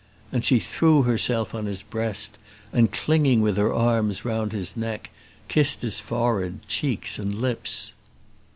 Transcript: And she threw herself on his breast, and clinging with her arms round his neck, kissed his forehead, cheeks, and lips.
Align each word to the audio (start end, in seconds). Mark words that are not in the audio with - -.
And 0.31 0.43
she 0.43 0.57
threw 0.59 1.03
herself 1.03 1.53
on 1.53 1.67
his 1.67 1.83
breast, 1.83 2.39
and 2.73 2.91
clinging 2.91 3.39
with 3.41 3.55
her 3.57 3.71
arms 3.71 4.25
round 4.25 4.51
his 4.51 4.75
neck, 4.75 5.11
kissed 5.47 5.83
his 5.83 5.99
forehead, 5.99 6.67
cheeks, 6.67 7.19
and 7.19 7.35
lips. 7.35 7.93